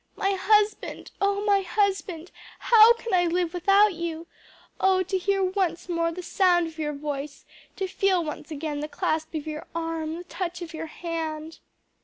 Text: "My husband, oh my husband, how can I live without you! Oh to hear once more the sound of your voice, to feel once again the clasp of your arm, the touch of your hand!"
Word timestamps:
"My 0.15 0.31
husband, 0.31 1.11
oh 1.21 1.45
my 1.45 1.61
husband, 1.61 2.31
how 2.57 2.93
can 2.93 3.13
I 3.13 3.27
live 3.27 3.53
without 3.53 3.93
you! 3.93 4.25
Oh 4.79 5.03
to 5.03 5.15
hear 5.15 5.43
once 5.43 5.87
more 5.87 6.11
the 6.11 6.23
sound 6.23 6.65
of 6.65 6.79
your 6.79 6.93
voice, 6.93 7.45
to 7.75 7.85
feel 7.85 8.23
once 8.23 8.49
again 8.49 8.79
the 8.79 8.87
clasp 8.87 9.35
of 9.35 9.45
your 9.45 9.67
arm, 9.75 10.15
the 10.17 10.23
touch 10.23 10.63
of 10.63 10.73
your 10.73 10.87
hand!" 10.87 11.59